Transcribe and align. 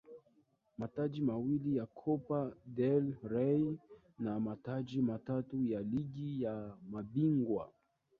Mataji 0.77 1.21
mawili 1.21 1.75
ya 1.77 1.85
Copa 1.85 2.51
del 2.65 3.15
Rey 3.23 3.77
na 4.19 4.39
mataji 4.39 5.01
matatu 5.01 5.63
ya 5.63 5.81
Ligi 5.81 6.43
ya 6.43 6.77
Mabingwa 6.91 7.71